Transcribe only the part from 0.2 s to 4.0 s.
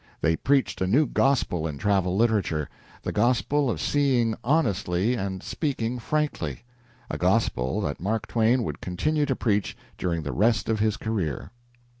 preached a new gospel in travel literature the gospel of